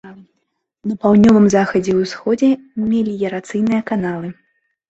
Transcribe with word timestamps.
На 0.91 0.95
паўднёвым 1.03 1.45
захадзе 1.55 1.91
і 1.97 1.99
ўсходзе 1.99 2.49
меліярацыйныя 2.89 3.81
каналы. 3.93 4.35